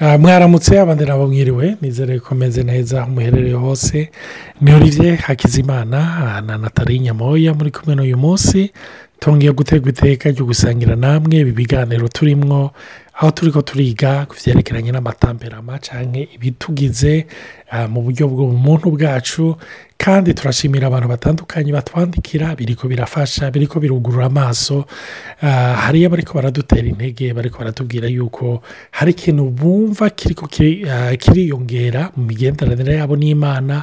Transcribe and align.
mwaramutse 0.00 0.80
abandi 0.80 1.04
nabo 1.04 1.26
mwiriwe 1.26 1.76
nizere 1.80 2.18
ko 2.20 2.34
meze 2.34 2.62
neza 2.62 3.06
muherereye 3.06 3.54
hose. 3.54 4.10
Ni 4.60 4.72
olivier 4.74 5.16
hakizimana 5.16 6.40
na 6.46 6.58
natali 6.58 6.98
nyamoya 6.98 7.54
muri 7.54 7.70
kumwe 7.70 7.94
n'uyu 7.96 8.16
munsi. 8.16 8.72
Tongeye 9.18 9.52
gutegwa 9.52 9.88
iteka 9.90 10.30
ryo 10.30 10.44
gusangira 10.46 10.96
namwe 10.96 11.36
ibi 11.38 11.52
biganiro 11.52 12.08
turimo 12.08 12.70
aho 13.14 13.30
turi 13.30 13.52
ko 13.52 13.62
turiga 13.62 14.26
ku 14.26 14.34
byerekeranye 14.36 14.90
n'amatamperama 14.92 15.78
cyangwa 15.78 16.26
ibitugize 16.34 17.26
mu 17.88 18.02
buryo 18.02 18.28
bw'ubumuntu 18.28 18.90
bwacu. 18.90 19.56
Kandi 20.04 20.34
turashimira 20.36 20.86
abantu 20.92 21.08
batandukanye 21.08 21.72
batwandikira 21.72 22.52
biriko 22.56 22.84
birafasha 22.88 23.48
biriko 23.50 23.80
birugurura 23.80 24.26
amaso 24.26 24.84
hariyo 25.84 26.10
bariko 26.12 26.34
baradutera 26.36 26.84
intege 26.88 27.32
bariko 27.32 27.58
baratubwira 27.58 28.08
yuko 28.08 28.60
hari 28.90 29.10
ikintu 29.16 29.44
bumva 29.50 30.10
kiriko 30.10 30.44
kiriyongera 31.16 32.10
mu 32.16 32.24
migenderanire 32.28 32.94
yabo 33.00 33.16
n'imana. 33.16 33.82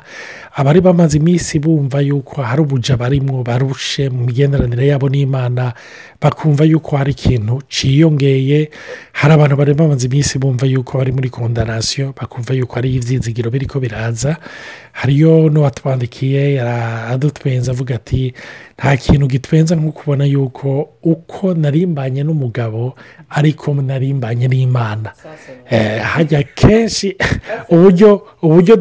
Abari 0.54 0.82
bamaze 0.82 1.18
iminsi 1.18 1.58
bumva 1.60 2.02
yuko 2.06 2.42
hari 2.46 2.62
ubuja 2.62 2.98
barimwo 2.98 3.42
barushe 3.44 4.10
mu 4.14 4.22
migenderanire 4.30 4.88
yabo 4.94 5.10
n'imana 5.10 5.74
bakumva 6.22 6.64
yuko 6.70 6.98
hari 7.02 7.12
ikintu 7.18 7.62
ciyongeye. 7.66 8.70
Hari 9.18 9.34
abantu 9.34 9.56
bari 9.58 9.74
bamaze 9.74 10.06
iminsi 10.06 10.38
bumva 10.38 10.66
yuko 10.70 10.98
bari 11.02 11.12
muri 11.12 11.30
kondanasiyo 11.34 12.14
bakumva 12.14 12.54
yuko 12.54 12.76
hari 12.78 12.94
ibyizigiro 12.96 13.50
biriko 13.50 13.80
biraza. 13.82 14.38
Hariyo 14.92 15.50
n'uwatwandikiye 15.50 16.62
adutwenza 17.12 17.72
avuga 17.72 17.96
ati 17.96 18.34
nta 18.78 18.98
kintu 18.98 19.28
gitwenza 19.28 19.76
nko 19.76 19.92
kubona 19.92 20.26
yuko 20.26 20.90
uko 21.04 21.54
narimbanye 21.54 22.24
n'umugabo 22.24 22.96
ariko 23.32 23.74
narimbanye 23.74 24.48
n'imana 24.48 25.12
hajya 26.04 26.44
kenshi 26.44 27.16
uburyo 27.70 28.22
uburyo 28.42 28.76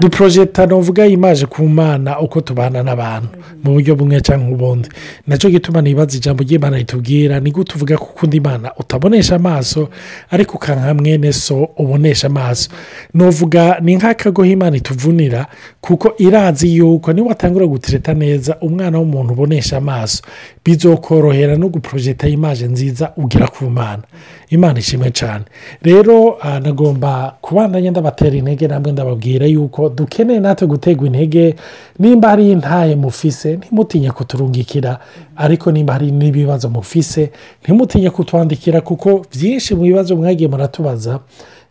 duporojeta 0.00 0.66
nuvuga 0.66 1.06
imaje 1.06 1.46
ku 1.46 1.68
mana 1.68 2.20
uko 2.20 2.40
tubana 2.40 2.82
n'abantu 2.82 3.28
mu 3.64 3.72
buryo 3.72 3.94
bumwe 3.96 4.20
cyangwa 4.20 4.54
ubundi. 4.54 4.88
Nacyo 5.26 5.50
gituma 5.50 5.82
nibaza 5.82 6.16
ijambo 6.16 6.42
ry'imana 6.42 6.76
ritubwira 6.76 7.40
ni 7.40 7.50
gute 7.50 7.74
uvuga 7.74 7.96
ko 7.98 8.04
ukunda 8.14 8.36
imana? 8.36 8.72
Utabonesha 8.78 9.36
amaso 9.36 9.88
ariko 10.30 10.56
ukanka 10.56 10.94
mwene 10.94 11.32
so 11.32 11.68
ubonesha 11.76 12.26
amaso. 12.26 12.70
Nuvuga 13.14 13.78
ni 13.82 13.96
nk'akagoho 13.96 14.46
imana 14.48 14.76
ituvunira 14.76 15.46
kuko 15.80 16.14
irazi 16.18 16.76
yuko 16.76 17.12
niba 17.12 17.28
watangura 17.28 17.66
gutereta 17.66 18.14
neza 18.14 18.56
umwana 18.60 18.98
w'umuntu 18.98 19.32
ubonesha 19.32 19.76
amaso. 19.76 20.22
Bizokorohera 20.64 21.56
no 21.56 21.68
guporojeta 21.68 22.28
imaje 22.28 22.66
nziza 22.66 23.12
ugera 23.16 23.46
ku 23.48 23.57
mana 23.70 24.02
imana 24.50 24.78
ishimwe 24.78 25.10
cyane 25.10 25.44
rero 25.82 26.38
nagomba 26.62 27.34
kubandanya 27.40 27.90
ndabatera 27.90 28.36
intege 28.36 28.68
namwe 28.68 28.92
ndababwira 28.92 29.46
yuko 29.46 29.88
dukeneye 29.88 30.40
natwe 30.40 30.66
gutegwa 30.66 31.06
intege 31.06 31.54
nimba 31.98 32.28
hari 32.28 32.50
intaye 32.52 32.96
mufise 32.96 33.56
ntimutinye 33.56 34.10
kuturungikira. 34.10 34.98
Ariko 35.36 35.72
nimba 35.72 35.92
hari 35.92 36.10
n'ibibazo 36.10 36.68
mufise 36.68 37.30
ntimutinye 37.62 38.10
kutwandikira 38.10 38.80
kuko 38.80 39.26
byinshi 39.36 39.74
mu 39.74 39.82
bibazo 39.82 40.16
mwagiye 40.16 40.48
muratubaza 40.50 41.20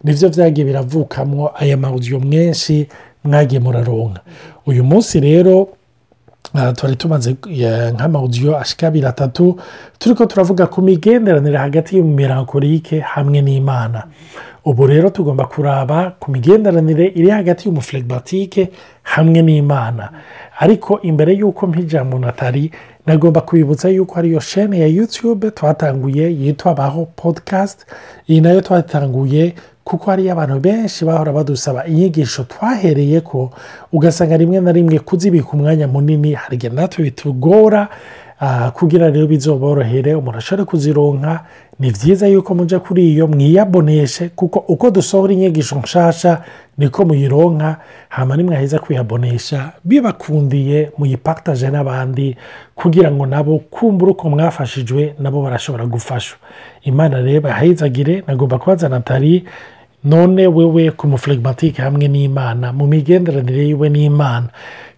ni 0.04 0.14
byo 0.14 0.30
byagiye 0.30 0.66
biravukamwo. 0.68 1.52
Aya 1.56 1.78
mawudiyo 1.78 2.20
menshi 2.20 2.88
mwagiye 3.24 3.60
muraronka. 3.62 4.22
Uyu 4.66 4.84
munsi 4.84 5.20
rero 5.20 5.68
twari 6.76 6.96
tumaze 6.96 7.36
nk'amawudiyo 7.94 8.58
ashika 8.58 8.88
abiri 8.88 9.06
atatu. 9.08 9.60
Turi 10.00 10.16
ko 10.16 10.26
turavuga 10.26 10.68
ku 10.68 10.82
migenderanire 10.82 11.58
hagati 11.58 11.98
y'umumirankorike 11.98 13.00
hamwe 13.00 13.42
n'imana. 13.42 14.04
Ubu 14.66 14.88
rero 14.88 15.10
tugomba 15.10 15.46
kuraba 15.46 16.12
ku 16.20 16.32
migenderanire 16.32 17.06
iri 17.16 17.30
hagati 17.30 17.68
y'umufuregimatike 17.68 18.70
hamwe 19.04 19.42
n'imana. 19.42 20.10
Ariko 20.60 21.02
imbere 21.02 21.34
y'uko 21.34 21.68
mpijambo 21.68 22.20
natali 22.20 22.72
nagomba 23.06 23.42
kubibutsa 23.42 23.90
yuko 23.90 24.20
ariyo 24.20 24.40
shene 24.40 24.80
ya 24.80 24.88
yutube 24.88 25.52
twatanguye 25.52 26.32
yitwa 26.34 26.74
baho 26.74 27.06
podikasti 27.16 27.86
iyi 28.30 28.42
na 28.42 28.50
yo 28.52 28.62
twatanguye 28.62 29.54
kuko 29.88 30.12
hariyo 30.12 30.32
abantu 30.36 30.60
benshi 30.60 31.06
bahora 31.06 31.32
badusaba 31.32 31.86
inyigisho 31.88 32.44
twahereye 32.44 33.22
ko 33.22 33.50
ugasanga 33.92 34.38
rimwe 34.38 34.60
na 34.60 34.72
rimwe 34.72 35.00
kuzibika 35.00 35.50
umwanya 35.56 35.88
munini 35.88 36.34
hari 36.36 36.56
igihe 36.60 36.74
natwe 36.76 37.04
bitugora 37.04 37.88
kugira 38.74 39.10
rero 39.10 39.26
bizoborohere 39.28 40.14
umuntu 40.16 40.38
ashobora 40.38 40.66
kuzironka. 40.66 41.46
Ni 41.80 41.90
byiza 41.92 42.28
yuko 42.28 42.54
mujya 42.56 42.80
kuri 42.80 43.14
iyo 43.14 43.28
mwiyaboneshe 43.28 44.30
kuko 44.30 44.60
uko 44.68 44.92
dusohora 44.92 45.34
inyigisho 45.34 45.76
nshasha 45.80 46.42
niko 46.78 47.06
muyironka. 47.06 47.78
Hano 48.10 48.36
nimwaheza 48.36 48.80
kwiyabonesha 48.80 49.72
bibakundiye 49.84 50.92
muyipataje 50.98 51.70
n'abandi 51.70 52.38
kugira 52.76 53.12
ngo 53.12 53.26
nabo 53.26 53.60
kumbura 53.60 54.12
uko 54.12 54.30
mwafashijwe 54.30 55.16
nabo 55.20 55.42
barashobora 55.42 55.86
gufashwa. 55.86 56.38
Imana 56.84 57.22
rero 57.22 57.50
ahayizagire 57.50 58.24
nagomba 58.28 58.58
kubaza 58.58 58.90
natali 58.90 59.46
none 60.04 60.48
wewe 60.48 60.92
ku 60.92 61.08
mufuregimatike 61.08 61.82
hamwe 61.82 62.08
n'imana 62.08 62.74
mu 62.74 62.88
migenderanire 62.88 63.66
yiwe 63.68 63.90
n'imana 63.90 64.50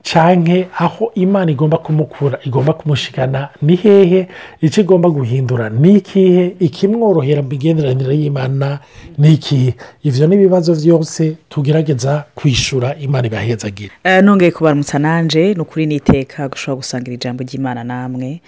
cyane 0.03 0.67
aho 0.79 1.11
imana 1.15 1.51
igomba 1.51 1.77
kumukura 1.77 2.39
igomba 2.45 2.73
kumushigana 2.73 3.49
ni 3.61 3.75
hehe? 3.75 4.27
Icyo 4.61 4.83
igomba 4.83 5.09
guhindura 5.09 5.69
ni 5.69 5.93
ikihe 5.99 6.55
ikimworohera 6.59 7.41
mu 7.41 7.49
migenderanire 7.49 8.15
y'imana 8.17 8.79
ni 9.17 9.33
ikihe 9.33 9.73
ibyo 10.03 10.27
ni 10.27 10.35
ibibazo 10.35 10.75
byose 10.75 11.35
tugerageza 11.49 12.23
kwishyura 12.35 12.95
imana 12.95 13.27
ibahezagire. 13.27 13.91
Nongeye 14.23 14.51
kubaramutsa 14.51 14.99
nanjye 14.99 15.53
ni 15.53 15.59
ukuri 15.61 15.85
n'iteka 15.85 16.47
gushobora 16.49 16.75
gusangira 16.79 17.13
ijambo 17.16 17.43
ry'imana 17.43 17.83
namwe. 17.83 18.41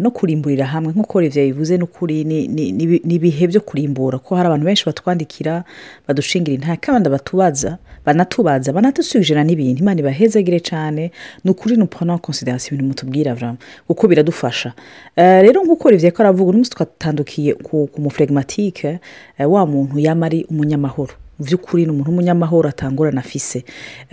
No 0.00 0.10
kurimburira 0.10 0.66
hamwe. 0.66 0.92
Nk'uko 0.92 1.20
revye 1.20 1.46
bivuze 1.52 1.76
n'ukuri 1.78 2.24
ni 2.24 3.14
ibihe 3.14 3.46
byo 3.46 3.60
kurimbura. 3.60 4.18
Ko 4.18 4.36
hari 4.36 4.46
abantu 4.46 4.66
benshi 4.66 4.84
batwandikira 4.86 5.64
badushingira 6.08 6.54
intare 6.54 6.76
kandi 6.80 7.08
batubaza 7.10 7.78
banatubaza 8.06 8.72
banadusubije 8.72 9.34
n'ibintu 9.44 9.80
imana 9.82 10.00
ibahezagire 10.00 10.60
cyane 10.60 11.10
ni 11.44 11.50
ukuri 11.50 11.76
ni 11.76 11.82
upana 11.82 12.18
konsiderasiyo 12.18 12.74
ibintu 12.76 12.88
mutubwira 12.88 13.56
kuko 13.88 14.08
biradufasha. 14.08 14.72
Rero 15.16 15.64
nk'uko 15.64 15.90
revye 15.90 16.10
ko 16.10 16.22
aravuga 16.22 16.50
uno 16.50 16.58
munsi 16.58 16.70
twatandukiye 16.70 17.54
ku 17.54 17.88
mufuregimatike 17.98 18.98
wa 19.38 19.66
muntu 19.66 19.98
yaba 19.98 20.26
ari 20.26 20.44
umunyamahoro. 20.50 21.12
Mu 21.38 21.44
by'ukuri 21.46 21.84
ni 21.84 21.90
umuntu 21.90 22.10
w'umunyamahoro 22.10 22.68
atangurana 22.68 23.20
afise. 23.20 23.64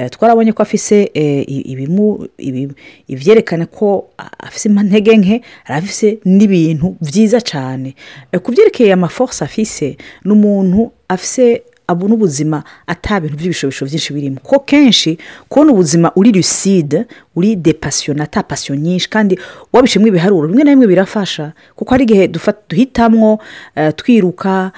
Twarabonye 0.09 0.51
ko 0.53 0.61
afise 0.63 1.11
ibyerekana 3.07 3.65
ko 3.65 4.09
afise 4.39 4.69
intege 4.69 5.17
nke 5.17 5.41
afise 5.65 6.19
n'ibintu 6.25 6.95
byiza 7.01 7.41
cyane 7.41 7.95
ku 8.43 8.51
byerekeye 8.51 8.93
amaforce 8.93 9.43
afise 9.43 9.97
ni 10.25 10.31
umuntu 10.31 10.91
afise 11.09 11.63
abona 11.91 12.13
ubuzima 12.13 12.63
bintu 13.21 13.37
by'ibishobisho 13.37 13.85
byinshi 13.85 14.13
birimo. 14.13 14.39
Ko 14.43 14.59
kenshi 14.59 15.17
kubona 15.49 15.71
ubuzima 15.71 16.11
uri 16.15 16.31
lucide 16.31 17.05
uri 17.35 17.55
depasiyona 17.55 18.23
atapasiyo 18.23 18.75
nyinshi 18.75 19.09
kandi 19.09 19.39
wabishemo 19.73 20.07
ibiharuro 20.07 20.47
bimwe 20.47 20.63
na 20.63 20.71
bimwe 20.71 20.87
birafasha 20.87 21.53
kuko 21.75 21.91
hari 21.91 22.03
igihe 22.03 22.27
duhitamwo 22.69 23.39
twiruka 23.95 24.71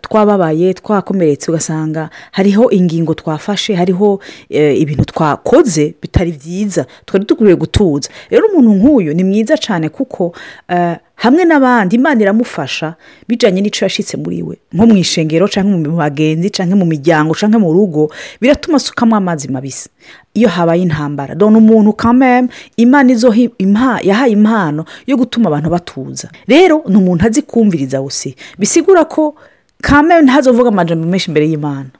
twababaye 0.00 0.74
twakomeretse 0.74 1.50
ugasanga 1.50 2.10
hariho 2.32 2.70
ingingo 2.70 3.14
twafashe 3.14 3.74
hariho 3.74 4.20
ibintu 4.50 5.04
twakoze 5.04 5.94
bitari 6.02 6.32
byiza 6.32 6.86
twari 7.06 7.24
dukwiye 7.26 7.54
gutuza. 7.56 8.08
Rero 8.30 8.46
umuntu 8.46 8.70
nk'uyu 8.74 9.14
ni 9.14 9.24
mwiza 9.24 9.56
cyane 9.56 9.88
kuko 9.88 10.34
hamwe 11.22 11.44
n'abandi 11.44 11.96
imana 11.96 12.18
iramufasha 12.22 12.94
bijyanye 13.28 13.60
n'icyo 13.62 13.86
yashyitse 13.86 14.16
muri 14.18 14.42
we. 14.42 14.56
Nko 14.74 14.84
mu 14.86 14.96
ishengero 14.98 15.46
cyangwa 15.48 15.78
mu 15.78 15.96
bagenzi 16.02 16.50
cyangwa 16.50 16.76
mu 16.82 16.86
miryango 16.86 17.30
cyangwa 17.38 17.58
mu 17.62 17.70
rugo 17.72 18.10
biratuma 18.40 18.76
asukamo 18.76 19.14
amazi 19.16 19.46
mabisi. 19.48 19.88
Iyo 20.34 20.48
habaye 20.48 20.82
intambara 20.82 21.34
dore 21.34 21.56
umuntu 21.56 21.92
kameme 21.92 22.48
imana 22.76 23.12
izo 23.12 23.30
yahaye 24.02 24.32
impano 24.32 24.84
yo 25.06 25.16
gutuma 25.16 25.46
abantu 25.46 25.70
batuza. 25.70 26.28
Rero 26.48 26.82
ni 26.88 26.96
umuntu 26.96 27.26
azi 27.26 27.42
kumviriza 27.42 28.00
wose 28.00 28.34
bisigura 28.58 29.04
ko 29.04 29.34
kameme 29.80 30.22
ntazovuga 30.26 30.68
amajambo 30.74 31.06
menshi 31.06 31.30
imbere 31.30 31.46
y'imana. 31.46 31.90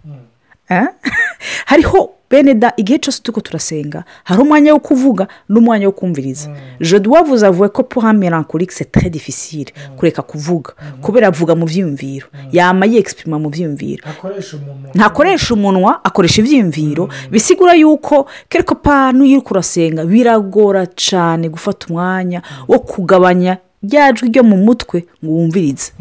Hariho 1.70 2.21
bene 2.32 2.55
da 2.55 2.73
igihe 2.76 2.99
cyose 2.99 3.20
turi 3.23 3.43
turasenga 3.43 4.05
hari 4.25 4.40
umwanya 4.43 4.73
wo 4.73 4.81
kuvuga 4.81 5.29
n'umwanya 5.49 5.87
wo 5.87 5.93
kumviriza. 5.93 6.49
Jodi 6.81 7.08
wavuze 7.08 7.46
avuye 7.46 7.69
ko 7.69 7.82
puha 7.84 8.12
melancholique 8.12 8.73
c'est 8.73 8.90
très 8.90 9.11
difficile 9.11 9.69
kureka 9.96 10.23
kuvuga 10.23 10.73
kubera 11.02 11.29
avuga 11.29 11.55
mu 11.55 11.67
byiyumviro 11.67 12.26
yama 12.52 12.87
yexprima 12.87 13.38
mu 13.38 13.50
byiyumviro 13.50 14.02
ntakoresha 14.94 15.55
umunwa. 15.55 16.00
Akoresha 16.05 16.40
ibyiyumviro 16.40 17.08
bisigura 17.31 17.75
yuko 17.75 18.26
kereka 18.49 18.75
pa 18.75 19.12
n'iyo 19.12 19.38
uri 19.38 19.46
kurasenga 19.46 20.05
biragora 20.05 20.87
cyane 20.87 21.49
gufata 21.49 21.87
umwanya 21.90 22.43
wo 22.69 22.78
kugabanya 22.78 23.58
jwi 23.82 24.28
ryo 24.28 24.43
mu 24.44 24.56
mutwe 24.56 25.05
ngo 25.25 25.32
wumvirize. 25.32 25.93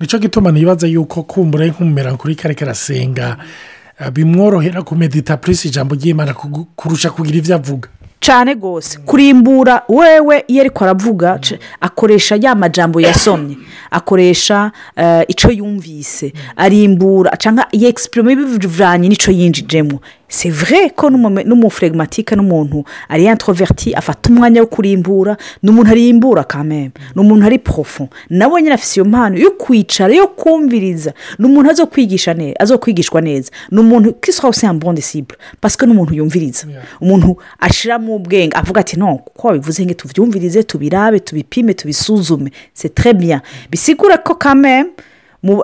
Nicyo 0.00 0.18
gituma 0.18 0.52
nibaza 0.52 0.86
yuko 0.86 1.22
kumbura 1.22 1.66
nk'umumera 1.66 2.16
kuri 2.16 2.34
kare 2.34 2.54
karasenga 2.54 3.36
eh, 3.36 3.75
bimworohera 4.12 4.82
kumedita 4.82 5.36
purisi 5.36 5.68
ijambo 5.68 5.94
ry'imana 5.94 6.34
kurusha 6.76 7.10
kugira 7.10 7.38
ibyo 7.38 7.54
avuga. 7.54 7.88
Cyane 8.20 8.54
rwose. 8.54 8.98
Kurimbura 8.98 9.82
wewe 9.88 10.44
iyo 10.48 10.60
ariko 10.60 10.84
aravuga 10.84 11.40
akoresha 11.80 12.36
ya 12.40 12.54
majambo 12.54 13.00
yasomye. 13.00 13.56
Akoresha 13.90 14.72
eh, 14.96 15.24
icyo 15.28 15.50
yumvise. 15.50 16.32
Arimbura 16.56 17.36
cyangwa 17.36 17.66
yegisitirime 17.72 18.36
bivanye 18.36 19.08
n'icyo 19.08 19.32
yinjijemo 19.32 20.00
c'est 20.28 20.50
vrai 20.50 20.90
ko 20.90 21.10
n'umufuregimatike 21.10 22.36
n'umuntu 22.36 22.84
ari 23.08 23.24
introverti 23.26 23.94
afata 23.94 24.30
umwanya 24.30 24.60
wo 24.60 24.66
kurimbura 24.66 25.36
ni 25.62 25.70
umuntu 25.70 25.90
arimbura 25.90 26.44
kameme 26.44 26.90
ni 27.14 27.20
umuntu 27.20 27.46
ari 27.46 27.58
porofo 27.58 28.08
nawe 28.30 28.62
nyine 28.62 28.74
afite 28.74 28.96
iyo 28.96 29.04
mpano 29.04 29.38
yo 29.38 29.50
kwicara 29.50 30.14
yo 30.14 30.26
kumviriza 30.28 31.12
ni 31.38 31.46
umuntu 31.46 31.70
azo 31.70 31.86
kwigisha 31.86 32.34
neza 32.34 32.60
azo 32.60 32.78
kwigishwa 32.78 33.20
neza 33.20 33.50
ni 33.70 33.80
umuntu 33.80 34.12
kiswa 34.12 34.50
usi 34.50 34.66
ambonde 34.66 35.02
sibure 35.02 35.38
pasike 35.60 35.86
ni 35.86 35.92
umuntu 35.92 36.14
yumviriza 36.14 36.66
umuntu 37.00 37.36
ashyiramo 37.60 38.16
ubwenge 38.16 38.56
avuga 38.56 38.80
ati 38.80 38.96
no 38.98 39.16
kuko 39.16 39.46
wabivuze 39.48 39.84
ngo 39.86 39.94
tubyumvirize 39.94 40.62
tubirabe 40.62 41.20
tubipime 41.20 41.74
tubisuzume 41.74 42.50
c'est 42.74 42.94
très 42.94 43.14
bien. 43.14 43.40
Bisigura 43.70 44.18
ko 44.18 44.34
kameme 44.34 44.86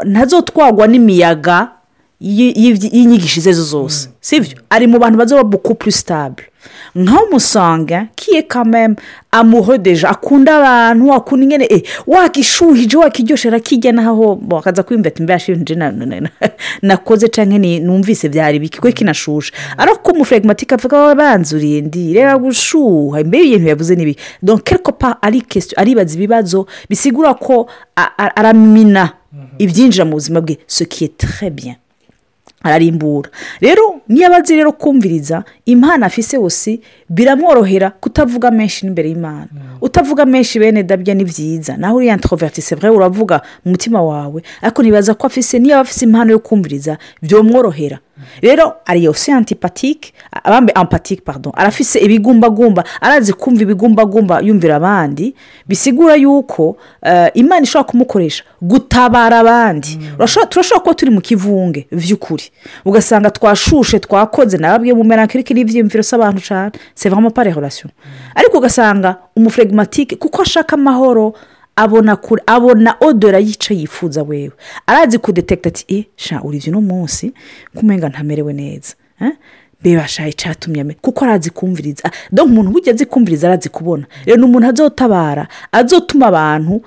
ntazotwagwa 0.05 0.87
n'imiyaga 0.89 1.59
y- 1.59 1.59
y'ibyi- 1.59 1.82
y'inyigisho 2.23 3.41
izo 3.41 3.51
ari 3.51 3.57
zo 3.57 3.65
zose. 3.65 4.09
Sibyo 4.21 4.59
ari 4.71 4.87
mu 4.87 4.99
bantu 4.99 5.19
bazoba 5.19 5.45
buku 5.45 5.75
plus 5.75 5.97
stable. 5.97 6.45
Nkaho 6.95 7.25
umusanga 7.25 8.07
kiye 8.15 8.43
kameme 8.43 8.97
amuho 9.31 9.79
deja 9.79 10.09
akunda 10.11 10.57
abantu 10.59 11.13
akunda 11.15 11.45
ingene 11.45 11.67
eh, 11.71 11.83
wakishuhije 12.07 12.97
wakiryoshye 12.97 13.49
arakijya 13.49 13.93
naho 13.93 14.35
bo, 14.37 14.59
akaza 14.59 14.83
kwiyumva 14.83 15.09
ati 15.09 15.23
mbe 15.23 15.33
yashinje 15.33 15.75
na- 15.75 15.91
na- 15.93 16.21
na- 16.21 16.31
nakoze 16.83 17.29
cyangwa 17.29 17.59
numvise 17.59 18.29
byari 18.29 18.59
biki? 18.59 18.81
Kwe 18.81 18.93
kinashushe 18.93 19.53
ariko 19.79 20.13
umufuregimatike 20.13 20.75
avuga 20.75 21.15
banzuriye 21.15 21.81
ndi 21.81 22.13
reba 22.15 22.39
gushuha. 22.39 23.25
Mbere 23.25 23.45
ibintu 23.45 23.69
yavuze 23.69 23.95
n'ibi 23.97 24.17
ari 25.23 25.41
question 25.41 25.81
aribaza 25.81 26.15
ibibazo 26.15 26.67
bisigura 26.89 27.35
ko 27.35 27.67
aramina 28.37 29.13
ibyinjira 29.59 30.05
mu 30.05 30.13
buzima 30.13 30.41
bwe 30.41 30.59
très 31.19 31.51
bien. 31.51 31.77
Ararimbura. 32.63 33.31
Rero 33.61 34.01
niyo 34.09 34.27
aba 34.27 34.37
azi 34.37 34.57
rero 34.57 34.73
kumviriza 34.73 35.45
impano 35.67 36.07
afise 36.07 36.37
wose 36.39 36.81
biramworohera 37.09 37.91
kutavuga 37.91 38.51
menshi 38.51 38.87
n'imbere 38.87 39.09
y'imana. 39.09 39.49
Utavuga 39.81 40.25
menshi 40.27 40.59
bene 40.59 40.83
dabya 40.83 41.15
ni 41.15 41.25
byiza 41.25 41.77
nawe 41.77 41.95
uriya 41.97 42.15
introverti 42.15 42.63
c'est 42.63 42.79
vrai 42.79 42.91
uravuga 42.91 43.43
mu 43.65 43.71
mutima 43.73 44.03
wawe. 44.03 44.43
Ariko 44.63 44.83
ntibaza 44.83 45.15
ko 45.15 45.27
afise 45.27 45.59
niyo 45.59 45.75
aba 45.75 45.81
afise 45.83 46.05
impano 46.05 46.31
yo 46.33 46.39
kumviriza 46.39 46.99
byomworohera 47.23 47.99
rero 48.43 48.75
ari 48.87 49.05
yose 49.05 49.33
antipatike 49.33 50.13
abambe 50.45 50.73
ampatike 50.73 51.23
pardon 51.25 51.53
arafise 51.57 51.99
ibigumbagumba 52.01 52.85
arazi 53.01 53.33
kumva 53.33 53.63
ibigumbagumba 53.63 54.41
yumvira 54.41 54.77
abandi 54.77 55.35
bisigura 55.69 56.15
yuko 56.17 56.77
eh, 57.03 57.31
imana 57.35 57.63
ishobora 57.63 57.91
kumukoresha 57.91 58.45
gutabara 58.63 59.39
abandi. 59.39 59.99
Urashobora- 60.19 60.49
turashobora 60.49 60.81
kuba 60.83 60.95
turi 60.95 61.11
mu 61.11 61.21
kivunge 61.21 61.87
by'ukuri 61.93 62.45
ugasanga 62.85 63.31
twashushe 63.31 63.99
twakoze 64.01 64.57
nababwiye 64.59 64.95
mu 64.95 65.05
merankirike 65.05 65.55
n'ibyiyumviro 65.55 66.03
s'abantu 66.03 66.41
cyane 66.41 66.73
pas 67.35 67.45
les 67.45 67.55
relations 67.55 67.93
ariko 68.35 68.59
ugasanga 68.59 69.17
umufuregimatike 69.37 70.17
kuko 70.17 70.43
ashaka 70.43 70.77
amahoro 70.77 71.35
abona 71.77 72.17
kure 72.17 72.43
abona 72.47 72.97
odora 73.01 73.39
yica 73.39 73.75
yifuza 73.75 74.23
wewe. 74.23 74.53
Arazi 74.87 75.19
kudetekita 75.19 75.69
ati 75.69 75.85
e 75.89 76.07
sha 76.17 76.43
uri 76.43 76.63
uno 76.69 76.81
munsi? 76.81 77.33
Kumenga 77.75 78.09
ntamerewe 78.09 78.53
neza. 78.53 78.95
Eh? 79.21 79.33
mbeba 79.83 80.09
sha 80.09 80.29
icyatumye 80.29 80.81
ame 80.81 80.95
kuko 80.95 81.25
arazi 81.25 81.51
kumviriza. 81.51 82.11
Donc 82.33 82.47
umuntu 82.49 82.71
ujya 82.77 82.93
azi 82.93 83.07
kumviriza 83.07 83.47
arazi 83.49 83.69
kubona. 83.69 84.07
Rero 84.27 84.39
ni 84.39 84.45
umuntu 84.45 84.69
azotabara 84.69 85.49
azotuma 85.73 86.27
abantu 86.27 86.83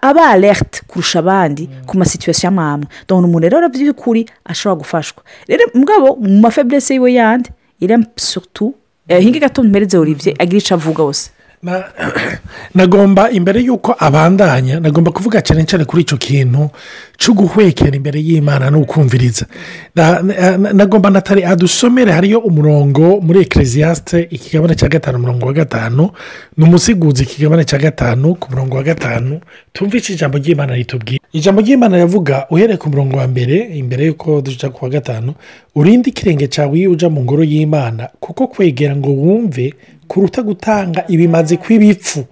aba 0.00 0.26
alerte 0.28 0.80
kurusha 0.86 1.18
abandi 1.18 1.68
ku 1.86 1.96
masituwasiyo 1.98 2.48
amwe 2.48 2.86
ni 3.10 3.14
umuntu 3.14 3.48
rero 3.48 3.68
by'ukuri 3.68 4.26
ashobora 4.44 4.78
gufashwa. 4.78 5.22
Rero 5.48 5.64
mugabo 5.74 6.16
mu 6.16 6.40
mafeburese 6.40 6.94
yiwe 6.94 7.12
yandi 7.14 7.50
iri 7.80 7.96
surtout 8.16 8.74
eh, 9.08 9.20
hinga 9.22 9.38
gato 9.40 9.62
mpereze 9.62 9.98
olivier 9.98 10.34
agira 10.38 10.58
icyo 10.58 10.74
avuga 10.76 11.02
wose 11.02 11.30
nagomba 12.74 13.30
imbere 13.30 13.60
y'uko 13.62 13.94
abandanya 13.98 14.80
nagomba 14.80 15.10
kuvuga 15.14 15.40
cyane 15.42 15.64
cyane 15.64 15.84
kuri 15.84 16.02
icyo 16.02 16.16
kintu 16.18 16.70
cyo 17.18 17.32
guhwekera 17.34 17.94
imbere 17.96 18.18
y'imana 18.20 18.70
no 18.70 18.82
kumviriza 18.84 19.46
Na- 19.94 20.22
na- 20.22 20.72
nagomba 20.72 21.10
natari 21.10 21.44
adusomere 21.44 22.12
hariyo 22.12 22.38
umurongo 22.38 23.20
muri 23.20 23.40
ekeresiyasite 23.46 24.26
ikigabane 24.30 24.74
cya 24.74 24.88
gatanu 24.88 25.18
umurongo 25.18 25.46
wa 25.46 25.52
gatanu 25.52 26.10
ni 26.56 26.64
umusiguzi 26.64 27.22
ikigabane 27.22 27.64
cya 27.64 27.78
gatanu 27.78 28.34
ku 28.34 28.50
murongo 28.50 28.76
wa 28.76 28.82
gatanu 28.82 29.40
tumvishe 29.72 30.12
ijambo 30.12 30.38
ry'imana 30.38 30.74
ritubwira. 30.74 31.18
Ijambo 31.32 31.60
ry'imana 31.60 31.96
yavuga 31.98 32.46
uhereye 32.50 32.76
ku 32.76 32.90
murongo 32.90 33.16
wa 33.16 33.26
mbere 33.28 33.56
imbere 33.78 34.06
y'uko 34.06 34.40
duca 34.40 34.68
ku 34.72 34.84
wa 34.84 34.90
gatanu 34.90 35.34
urinde 35.74 36.10
ikirenge 36.10 36.46
cyawe 36.48 36.78
iyo 36.78 36.90
uja 36.90 37.08
mu 37.08 37.22
ngoro 37.22 37.44
y'imana 37.44 38.08
kuko 38.20 38.46
kwegera 38.46 38.96
ngo 38.96 39.10
wumve 39.10 39.74
kuruta 40.08 40.42
gutanga 40.42 41.04
ibimazi 41.08 41.56
kw'ibipfu 41.56 42.24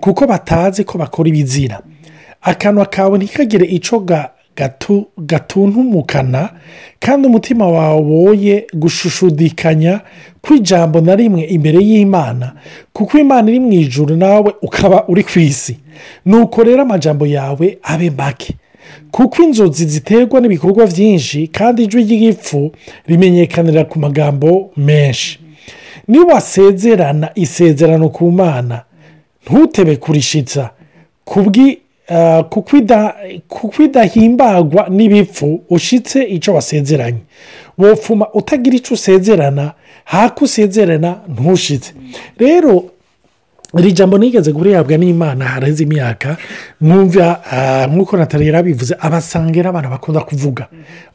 kuko 0.00 0.26
batazi 0.26 0.84
ko 0.84 0.98
bakora 0.98 1.28
ibizira. 1.28 1.80
Akanwa 2.42 2.86
kawe 2.86 3.18
ntikagire 3.18 3.66
icyo 3.66 3.98
ga- 4.00 4.30
gatu- 4.56 5.06
gatuntumukana 5.18 6.50
kandi 7.00 7.26
umutima 7.28 7.66
wawe 7.68 8.00
woye 8.02 8.66
gushushudikanya 8.74 10.00
kw'ijambo 10.42 11.00
na 11.00 11.16
rimwe 11.16 11.42
imbere 11.44 11.78
y'imana 11.84 12.52
kuko 12.92 13.18
imana 13.18 13.50
iri 13.50 13.60
mu 13.60 13.72
ijuru 13.72 14.16
nawe 14.16 14.52
ukaba 14.62 15.04
uri 15.08 15.24
ku 15.24 15.38
isi. 15.38 15.78
Nuko 16.26 16.62
rero 16.62 16.82
amajambo 16.82 17.26
yawe 17.26 17.78
abe 17.82 18.10
make. 18.10 18.54
Kuko 19.10 19.42
inzozi 19.42 19.84
ziterwa 19.86 20.40
n'ibikorwa 20.40 20.86
byinshi 20.86 21.48
kandi 21.48 21.82
ijwi 21.84 22.02
ry'igipfu 22.02 22.72
rimenyekanira 23.06 23.84
ku 23.84 23.98
magambo 23.98 24.70
menshi. 24.76 25.38
Niwasezerana 26.08 27.30
isezerano 27.34 28.08
ku 28.08 28.30
mana. 28.30 28.82
Ntutebe 29.46 29.96
kurishitsa. 29.96 30.70
Ah, 32.10 32.42
kuko 32.42 32.76
ida- 32.76 33.14
kuko 33.48 33.82
idahimbagwa 33.82 34.88
n'ibipfu 34.88 35.60
ushitse 35.70 36.22
icyo 36.24 36.54
wasezeranye. 36.54 37.18
Wopfuma 37.78 38.32
utagira 38.32 38.76
icyo 38.76 38.94
usezerana 38.94 39.72
hako 40.04 40.44
usezerana 40.44 41.20
ntushitse. 41.28 41.92
Rero 42.38 42.84
iri 43.78 43.92
jambo 43.92 44.18
nigeze 44.18 44.52
kurihabwa 44.52 44.96
n'imana 44.96 45.44
hareze 45.44 45.82
imyaka 45.84 46.36
mwumva 46.80 47.40
ah, 47.52 47.86
nk'uko 47.86 48.16
natali 48.16 48.46
yarabivuze 48.46 48.96
abasanga 49.00 49.68
abantu 49.68 49.90
bakunda 49.90 50.20
kuvuga. 50.20 50.66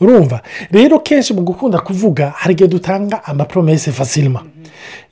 Urumva? 0.01 0.41
Rero 0.72 1.00
kenshi 1.00 1.33
mu 1.33 1.41
gukunda 1.41 1.79
kuvuga 1.79 2.33
hari 2.36 2.53
igihe 2.53 2.67
dutanga 2.69 3.24
amapromese 3.25 3.91
fasilima 3.91 4.43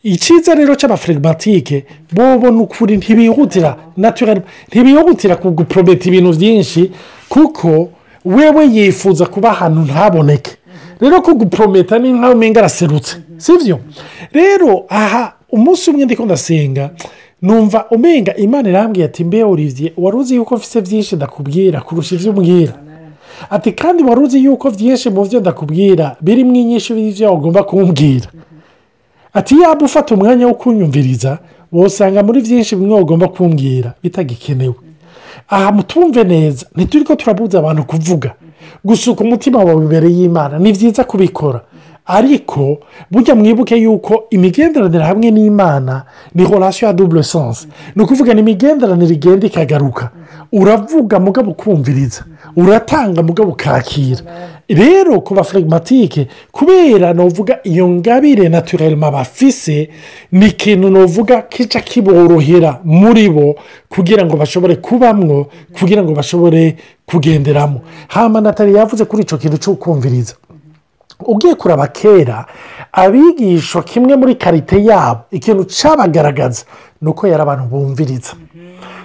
icyiza 0.04 0.56
rero 0.56 0.76
cy'abafirimatike 0.76 1.86
bobo 2.14 2.52
ni 2.52 2.58
ukuri 2.62 2.98
ntibihutira 2.98 3.78
ntibihutira 4.70 5.36
kuguprometa 5.36 6.10
ibintu 6.10 6.34
byinshi 6.38 6.92
kuko 7.30 7.90
wewe 8.26 8.66
yifuza 8.66 9.26
kuba 9.26 9.50
ahantu 9.50 9.82
ntaboneke. 9.82 10.52
Rero 11.02 11.22
kuguprometa 11.22 12.00
ni 12.00 12.14
nkaho 12.14 12.34
umenga 12.34 12.60
araserutse 12.60 13.18
sibyo 13.38 13.80
rero 14.34 14.86
aha 14.90 15.34
umunsi 15.52 15.90
umwe 15.90 16.06
ndi 16.06 16.16
ndasenga 16.26 16.90
numva 17.42 17.86
umenga 17.92 18.36
imana 18.36 18.70
irambwiye 18.70 19.06
ati 19.06 19.24
mbe 19.24 19.44
olivier 19.44 19.92
wari 19.98 20.18
uzi 20.18 20.36
yuko 20.36 20.56
mfite 20.56 20.82
byinshi 20.82 21.16
ndakubwira 21.16 21.82
kurusha 21.82 22.16
ibyo 22.16 22.32
umbwira 22.32 22.74
ati 23.50 23.72
kandi 23.72 24.04
wari 24.04 24.22
uzi 24.22 24.44
yuko 24.44 24.72
byinshi 24.72 25.10
mu 25.10 25.26
byo 25.26 25.40
ndakubwira 25.40 26.16
birimo 26.22 26.56
inyinshi 26.56 26.94
y'ibyo 26.94 27.34
ugomba 27.34 27.64
kumbwira? 27.64 28.28
Ati 29.34 29.56
yaba 29.62 29.86
ufata 29.86 30.16
umwanya 30.16 30.48
wo 30.48 30.54
kunyumviriza 30.54 31.38
wosanga 31.72 32.24
muri 32.24 32.42
byinshi 32.42 32.76
bimwe 32.76 33.00
ugomba 33.02 33.28
kumbwira 33.28 33.94
bitagikenewe. 34.04 34.76
Aha 35.50 35.72
mutumve 35.72 36.24
neza 36.24 36.66
ntituri 36.76 37.04
ko 37.04 37.16
turabuza 37.16 37.60
abantu 37.60 37.84
kuvuga 37.84 38.34
gusuka 38.86 39.24
umutima 39.24 39.58
wawe 39.64 39.82
imbere 39.84 40.08
y'imana 40.12 40.60
ni 40.60 40.72
byiza 40.74 41.04
kubikora. 41.04 41.62
Ariko 42.06 42.78
burya 43.12 43.36
mwibuke 43.36 43.76
yuko 43.78 44.24
imigenderanire 44.30 45.04
hamwe 45.04 45.32
n'imana 45.32 46.04
ni 46.36 46.44
horasiyo 46.44 46.88
ya 46.88 46.94
dubure 46.94 47.24
sanse 47.24 47.68
ni 47.96 48.04
ukuvuga 48.04 48.34
ni 48.34 48.40
imigenderanire 48.40 49.14
igenda 49.14 49.48
ikagaruka. 49.48 50.10
Uravuga 50.54 51.20
mugabo 51.20 51.52
ukumviriza. 51.52 52.24
Uratanga 52.56 53.24
mugabo 53.24 53.50
ukakira 53.52 54.22
rero 54.70 55.22
ku 55.22 55.34
baflegimatike 55.34 56.28
kubera 56.52 57.14
nuvuga 57.14 57.60
iyo 57.64 57.88
ngabire 57.90 58.50
naturelema 58.50 59.12
bafise 59.12 59.90
ni 60.32 60.48
ikintu 60.48 60.90
nuvuga 60.90 61.42
kica 61.42 61.80
kiborohera 61.80 62.80
muri 62.84 63.30
bo 63.30 63.56
kugira 63.90 64.26
ngo 64.26 64.38
bashobore 64.38 64.76
kubamwo 64.76 65.48
kugira 65.80 66.04
ngo 66.04 66.12
bashobore 66.14 66.76
kugenderamo. 67.06 67.82
Hama 68.08 68.42
natali 68.42 68.76
yavuze 68.76 69.06
kuri 69.06 69.22
icyo 69.24 69.38
kintu 69.38 69.58
cyo 69.58 69.74
kumviriza 69.76 70.36
ugiye 71.28 71.56
kuraba 71.56 71.88
kera 71.88 72.46
abigisha 72.92 73.82
kimwe 73.82 74.16
muri 74.16 74.36
karite 74.36 74.84
yabo 74.86 75.20
ikintu 75.32 75.64
cyabagaragaza 75.64 76.66
ni 77.02 77.10
uko 77.10 77.28
yari 77.28 77.42
abantu 77.44 77.64
bumviriza. 77.66 78.34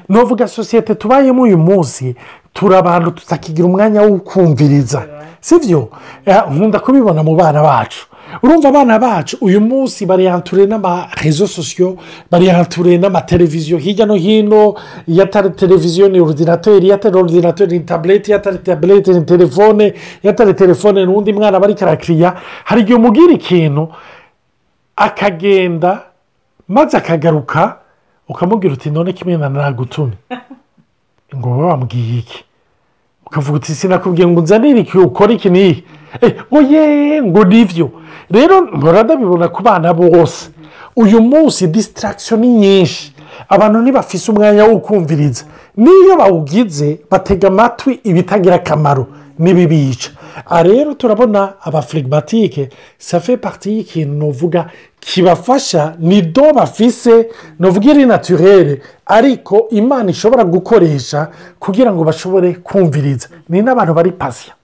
Nuvuga 0.08 0.48
sosiyete 0.48 0.94
tubayemo 0.94 1.42
uyu 1.42 1.58
munsi 1.58 2.14
turi 2.52 2.74
abantu 2.76 3.10
tutakigira 3.10 3.66
umwanya 3.68 4.02
wo 4.02 4.18
kumviriza. 4.18 5.02
Si 5.46 5.58
byo 5.58 5.88
nkunda 6.50 6.78
kubibona 6.78 7.22
mu 7.22 7.36
bana 7.36 7.62
bacu. 7.62 8.06
Urumva 8.42 8.68
abana 8.68 8.98
bacu 8.98 9.36
uyu 9.40 9.60
munsi 9.60 10.06
bariyanture 10.06 10.66
n'amarezo 10.66 11.46
sosiyo 11.46 11.96
bariyanture 12.30 12.98
n'amateleviziyo. 12.98 13.78
Hirya 13.78 14.06
no 14.06 14.14
hino 14.14 14.74
iyo 15.06 15.22
atari 15.22 15.50
televiziyo 15.50 16.08
ni 16.08 16.20
orudinateri 16.20 16.86
iyo 16.86 16.94
atari 16.94 17.16
orudinateri 17.16 17.78
ni 17.78 17.84
tabuleti 17.84 18.30
iyo 18.30 18.38
atari 18.38 18.58
tabuleti 18.58 19.10
ni 19.10 19.22
telefone 19.24 19.94
iyo 20.22 20.30
atari 20.32 20.54
telefone 20.54 21.06
ni 21.06 21.12
undi 21.14 21.32
mwana 21.32 21.60
bari 21.60 21.74
karakiriya 21.74 22.34
hari 22.64 22.80
igihe 22.80 22.98
umubwira 22.98 23.32
ikintu 23.32 23.88
akagenda 24.96 26.02
maze 26.68 26.96
akagaruka 26.96 27.78
ukamubwira 28.28 28.74
uti 28.74 28.90
none 28.90 29.12
kimwe 29.12 29.36
na 29.36 29.48
nagutumye 29.48 30.16
ngo 31.36 31.48
baba 31.50 31.66
bambwiye 31.66 32.18
iki? 32.18 32.45
Ukavuga 33.36 33.56
uti 33.56 33.74
sinakubwiye 33.74 34.26
ngo 34.28 34.40
nzanire 34.40 34.80
iki 34.80 34.98
ukora 34.98 35.32
iki 35.32 35.50
n'iyi 35.50 35.84
ngo 36.52 36.60
ye 36.62 37.22
ngo 37.22 37.44
ni 37.44 37.64
byo 37.64 37.90
rero 38.30 38.60
ndabibona 38.60 39.48
ku 39.48 39.62
bana 39.62 39.94
bose. 39.94 40.48
Uyu 40.96 41.20
munsi 41.20 41.66
disitaragisiyo 41.68 42.36
ni 42.40 42.48
nyinshi. 42.48 43.12
Abantu 43.48 43.78
ntibafise 43.80 44.32
umwanya 44.32 44.64
wo 44.64 44.78
kumviriza. 44.80 45.44
N'iyo 45.76 46.16
bawugize 46.16 47.00
batega 47.10 47.48
amatwi 47.48 48.00
ibitagira 48.04 48.54
akamaro. 48.56 49.06
N'ibibica 49.38 50.10
aha 50.46 50.62
rero 50.62 50.94
turabona 50.94 51.54
abafirigimatike 51.60 52.68
safe 52.98 53.36
pati 53.36 53.70
y'ikintu 53.76 54.14
nuvuga 54.14 54.70
kibafasha 55.00 55.94
ni 55.98 56.22
do 56.22 56.52
bafise 56.52 57.28
nuvuga 57.58 57.90
iri 57.90 58.06
naturere 58.06 58.80
ariko 59.06 59.66
imana 59.70 60.10
ishobora 60.10 60.44
gukoresha 60.44 61.28
kugira 61.60 61.92
ngo 61.92 62.04
bashobore 62.04 62.54
kumviriza 62.54 63.28
ni 63.48 63.62
n'abantu 63.62 63.94
bari 63.94 64.12
pasiya 64.12 64.54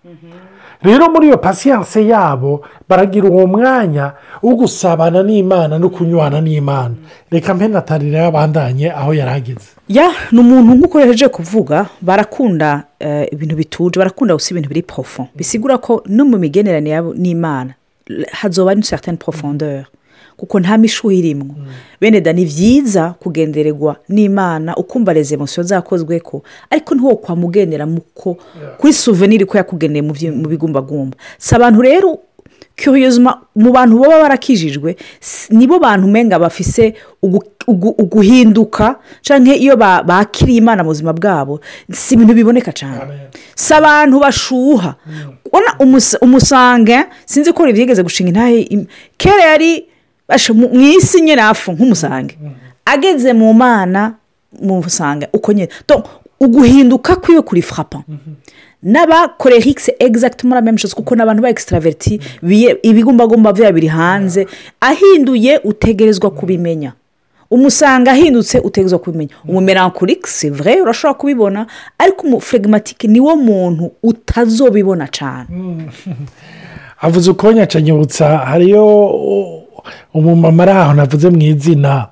rero 0.82 1.08
muri 1.10 1.26
iyo 1.26 1.38
pasiyanse 1.38 2.06
yabo 2.06 2.64
baragira 2.88 3.28
uwo 3.28 3.46
mwanya 3.46 4.12
wo 4.42 4.54
gusabana 4.54 5.22
n'imana 5.22 5.78
no 5.78 5.88
kunywana 5.90 6.40
n'imana. 6.40 6.94
Reka 7.30 7.54
mbe 7.54 7.68
natarire 7.68 8.18
yabandanye 8.18 8.90
aho 8.92 9.14
yari 9.14 9.30
ageze 9.30 9.68
ya 9.88 10.10
ni 10.32 10.40
umuntu 10.40 10.74
nk'uko 10.74 11.00
yaje 11.00 11.28
kuvuga 11.28 11.86
barakunda 12.00 12.82
ibintu 13.32 13.56
bituje 13.56 13.98
barakunda 13.98 14.34
gusa 14.34 14.50
ibintu 14.50 14.68
biri 14.68 14.82
porofo 14.82 15.26
bisigura 15.36 15.78
ko 15.78 16.02
no 16.06 16.24
mu 16.24 16.38
migeneranire 16.38 17.00
n'imana 17.16 17.74
hazoba 18.32 18.70
ari 18.70 18.82
certaine 18.82 19.16
profondeur. 19.16 19.84
Kuko 20.42 20.58
nta 20.60 20.74
mishuhi 20.78 21.18
irimo 21.18 21.54
bene 22.00 22.20
da 22.20 22.32
ni 22.34 22.42
byiza 22.44 23.14
kugendererwa 23.22 23.96
n'imana 24.10 24.74
ukumva 24.76 25.12
rezo 25.14 25.34
emosiyo 25.38 25.62
zakozwe 25.62 26.18
ko 26.20 26.42
ariko 26.70 26.94
ntiwo 26.94 27.16
kwamugendera 27.22 27.86
muko 27.86 28.36
kuri 28.78 28.92
suveniri 28.92 29.46
ko 29.46 29.54
yakugeneye 29.58 30.02
mu 30.02 30.48
bigumbagumba. 30.50 31.14
Si 31.38 31.54
abantu 31.54 31.82
rero 31.82 32.18
mu 33.54 33.70
bantu 33.72 33.98
baba 34.02 34.22
barakijijwe 34.26 34.96
nibo 35.50 35.78
bantu 35.78 36.06
umenga 36.10 36.38
bafise 36.42 36.94
uguhinduka 37.98 38.98
cyangwa 39.22 39.54
iyo 39.54 39.76
bakiriye 39.76 40.58
imana 40.58 40.82
mu 40.82 40.90
buzima 40.90 41.12
bwabo 41.12 41.60
si 41.92 42.14
ibintu 42.14 42.34
biboneka 42.34 42.72
cyane 42.74 43.30
si 43.54 43.70
abantu 43.74 44.18
bashuha. 44.20 44.94
Umusange 46.22 47.04
sinzi 47.26 47.52
ko 47.52 47.62
byigeze 47.68 48.02
gushinga 48.02 48.28
intahe 48.32 48.86
kera 49.16 49.42
yari 49.54 49.86
mu 50.54 50.80
isi 50.80 51.20
nyine 51.20 51.42
hafu 51.42 51.72
nk'umusange 51.72 52.38
ageze 52.84 53.32
mu 53.32 53.52
mana 53.54 54.14
mu 54.62 54.82
musange 54.82 55.28
uko 55.32 55.52
nyine 55.52 55.68
uguhinduka 56.40 57.16
kwiwe 57.16 57.42
kuri 57.42 57.62
furapa 57.62 58.02
n'abakorehikisi 58.82 59.92
egizagiti 59.98 60.46
muri 60.46 60.58
amenshi 60.58 60.88
kuko 60.94 61.14
ni 61.14 61.22
abantu 61.22 61.42
ba 61.42 61.50
ekisitaraveriti 61.50 62.20
ibigumbagumba 62.82 63.52
byaba 63.52 63.72
biri 63.72 63.86
hanze. 63.86 64.46
Ahinduye 64.80 65.60
utegerezwa 65.64 66.30
kubimenya. 66.30 66.92
Umusanga 67.50 68.10
ahindutse 68.10 68.58
utegerezwa 68.58 68.98
kubimenya. 68.98 69.34
Umumerankurikisi 69.48 70.50
vure 70.50 70.80
urashobora 70.80 71.18
kubibona. 71.18 71.66
Ariko 71.98 72.26
umufregimatike 72.26 73.08
niwo 73.08 73.36
muntu 73.36 73.92
utazobibona 74.02 75.06
cyane 75.08 75.48
avuze 77.06 77.30
uko 77.30 77.52
nyacanyibutsa 77.52 78.38
hariyo 78.38 78.84
umumama 80.14 80.62
ari 80.62 80.72
aho 80.72 80.92
navuze 80.94 81.30
mu 81.30 81.42
izina. 81.42 82.08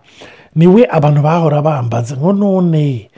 Niwe 0.55 0.87
abantu 0.91 1.23
bahora 1.23 1.63
bambaza. 1.63 2.17
Ngo 2.17 2.33
none 2.33 3.09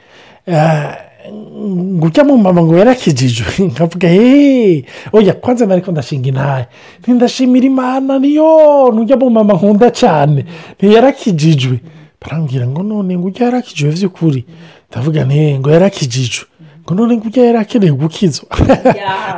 ngo 1.95 2.05
ujya 2.07 2.23
mu 2.23 2.37
mama 2.37 2.61
ngo 2.63 2.77
yarakijijwe. 2.77 3.51
Nkavuga 3.71 4.07
heee 4.07 4.85
oya 5.13 5.33
kwanza 5.33 5.65
nari 5.65 5.81
ko 5.81 5.91
ndashinga 5.91 6.29
intaye 6.29 6.65
ntindashimira 7.01 7.65
imana 7.65 8.19
niyo 8.19 8.91
ntujya 8.93 9.17
mu 9.17 9.29
mama 9.29 9.53
nkunda 9.53 9.89
cyane. 9.91 10.45
Ntiyarakijijwe. 10.77 11.79
Barambwira 12.21 12.67
ngo 12.67 12.83
none 12.83 13.17
ngo 13.17 13.27
ujya 13.27 13.45
yarakijijwe 13.45 13.91
by'ukuri 13.91 14.45
ndavuga 14.89 15.25
ngo 15.59 15.69
yarakijijwe. 15.71 16.52
Ngo 16.83 16.93
none 16.95 17.17
ngo 17.17 17.27
ujya 17.27 17.45
yarakeneye 17.45 17.91
gukizwa 17.91 18.45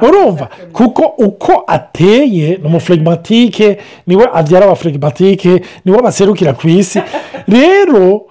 urumva 0.02 0.50
kuko 0.74 1.02
uko 1.18 1.64
ateye 1.68 2.58
ni 2.58 2.66
umufregimatike 2.68 3.78
ni 4.08 4.16
we 4.16 4.26
abyara 4.34 4.66
abafregimatike 4.66 5.62
ni 5.86 5.92
we 5.92 6.02
baserukira 6.02 6.54
ku 6.54 6.68
isi 6.70 7.02
rero 7.48 8.26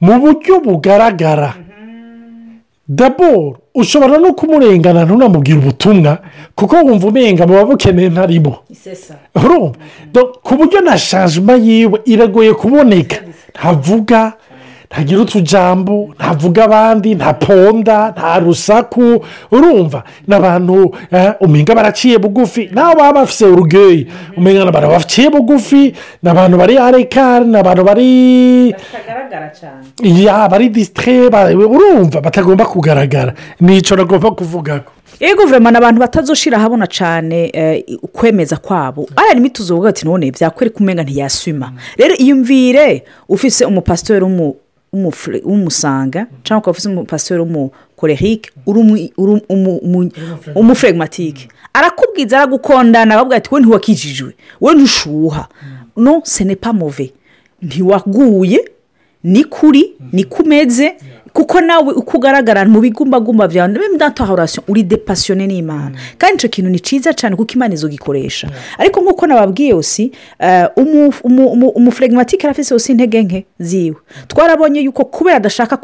mu 0.00 0.14
buryo 0.20 0.60
bugaragara 0.60 1.54
daboro 2.88 3.56
ushobora 3.74 4.18
no 4.18 4.32
kumurengana 4.34 5.04
ntunamubwire 5.04 5.58
ubutumwa 5.58 6.18
kuko 6.54 6.76
wumva 6.76 7.08
umenga 7.08 7.46
muba 7.46 7.64
bukeneye 7.64 8.08
ntarimo 8.08 8.58
ku 10.42 10.52
buryo 10.56 10.80
na 10.80 10.98
shanjima 10.98 11.52
yiwe 11.54 12.00
iragoye 12.04 12.54
kuboneka 12.54 13.16
ntavuga 13.54 14.32
ntagira 14.94 15.20
utujambo 15.20 16.14
ntavuga 16.14 16.64
abandi 16.64 17.14
nta 17.14 17.32
ponda 17.34 18.10
nta 18.10 18.38
rusaku. 18.38 19.24
Urumva 19.50 20.04
ni 20.26 20.34
abantu 20.34 20.94
umenga 21.40 21.74
baraciye 21.74 22.18
bugufi 22.18 22.70
nabo 22.72 23.00
baba 23.00 23.20
bafite 23.20 23.44
urugeyi. 23.44 24.06
Umenga 24.36 24.62
abantu 24.62 24.88
baciye 24.88 25.30
bugufi 25.30 25.94
ni 26.22 26.30
abantu 26.30 26.58
bari 26.58 26.78
arekari 26.78 27.44
ni 27.44 27.56
abantu 27.56 27.84
bari 27.84 28.74
bari 30.50 30.68
disitire 30.68 31.26
urumva 31.54 32.20
batagomba 32.20 32.64
kugaragara. 32.64 33.34
Nicyo 33.60 33.96
nagomba 33.96 34.30
kuvuga 34.30 34.78
ko 34.80 34.92
yego 35.20 35.46
vurema 35.46 35.70
ni 35.70 35.76
abantu 35.76 36.00
batazoshira 36.00 36.58
ahabona 36.58 36.86
cyane 36.86 37.52
ukwemeza 38.02 38.56
kwabo. 38.56 39.08
Ni 39.40 39.50
tuzovuga 39.50 39.88
ati 39.88 40.06
none 40.06 40.30
byakwereka 40.30 40.78
umenga 40.80 41.02
ntiyaswima. 41.02 41.72
Rero 41.96 42.14
iyumvire 42.14 43.04
ufise 43.28 43.64
umupasitori 43.64 44.24
w'umusanga 45.44 46.26
cyangwa 46.44 46.58
ukaba 46.60 46.70
ufite 46.72 46.88
umupasitori 46.88 47.40
w'umukorehike 47.40 48.50
uri 48.66 48.80
umufregimatike 50.54 51.48
arakubwiza 51.72 52.36
aragukondana 52.36 53.14
aravuga 53.14 53.36
ati 53.36 53.54
we 53.54 53.60
ntiwakijijwe 53.60 54.34
we 54.60 54.74
ntushuha. 54.74 55.48
No 55.96 56.20
senepa 56.24 56.72
move 56.72 57.12
ntiwaguye 57.62 58.64
ni 59.24 59.44
kuri 59.44 59.92
ni 60.12 60.24
kumeze 60.24 60.94
kuko 61.34 61.60
nawe 61.60 61.92
uko 61.98 62.16
ugaragara 62.16 62.62
mu 62.64 62.78
bigumbagumba 62.80 63.48
byawe 63.50 63.68
niba 63.68 63.88
ndatahorasiyo 63.94 64.62
uri 64.70 64.82
depasiyone 64.86 65.46
n'imana. 65.50 65.98
Kandi 66.18 66.34
icyo 66.38 66.48
kintu 66.48 66.70
ni 66.70 66.78
cyiza 66.78 67.10
cyane 67.12 67.34
kuko 67.36 67.52
imana 67.58 67.74
izo 67.74 67.88
gikoresha. 67.90 68.46
Ariko 68.78 69.00
nk'uko 69.02 69.26
nababwiye 69.26 69.68
yose 69.74 70.10
umufregimatike 71.74 72.46
arafite 72.46 72.70
yose 72.74 72.92
intege 72.92 73.22
nke 73.22 73.44
ziwe. 73.58 73.96
Twarabonye 74.28 74.80
yuko 74.80 75.04
kubera 75.04 75.36
adashaka 75.36 75.76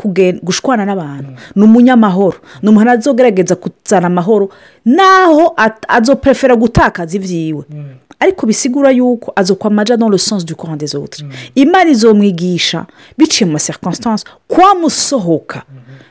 gushwana 0.43 0.85
n'abantu 0.85 1.31
ni 1.57 1.63
umunyamahoro. 1.65 2.37
Ni 2.63 2.69
umuntu 2.69 2.91
azogerageza 2.91 3.57
kuzana 3.57 4.07
amahoro 4.07 4.49
naho 4.85 5.55
azoprefera 5.89 6.57
gutakaza 6.57 7.17
ibyiwe 7.17 7.65
ariko 8.21 8.47
bisigura 8.47 8.91
yuko 8.91 9.33
azokwamaja 9.37 9.97
dans 9.97 10.11
le 10.11 10.19
sens 10.19 10.45
du 10.45 10.55
courant 10.55 10.77
des 10.77 10.95
autres. 10.95 11.25
Imana 11.55 11.91
izomwigisha 11.91 12.87
biciye 13.19 13.47
mu 13.47 13.53
maserconstance 13.53 14.25
kwamusohoka 14.49 15.63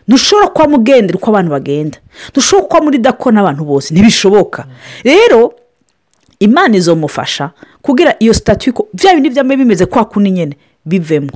ntushobora 0.08 0.48
kwamugendera 0.48 1.18
uko 1.18 1.30
abantu 1.30 1.52
bagenda. 1.52 1.98
Ntushobora 2.32 2.68
kuba 2.68 2.82
muri 2.84 2.98
dako 2.98 3.32
n'abantu 3.32 3.64
bose. 3.66 3.94
Ntibishoboka. 3.94 4.66
Rero 5.04 5.54
imana 6.40 6.78
izomufasha 6.78 7.52
kugira 7.82 8.16
iyo 8.20 8.34
sitati 8.34 8.72
ko 8.72 8.88
bya 8.94 9.14
bindi 9.14 9.30
byaba 9.30 9.56
bimeze 9.56 9.86
kwa 9.86 10.06
kundi 10.06 10.32
nyine 10.32 10.58
bivemo 10.86 11.30